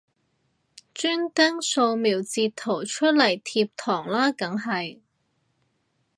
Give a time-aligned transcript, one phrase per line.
[0.95, 4.99] 專登掃瞄截圖出嚟貼堂啦梗係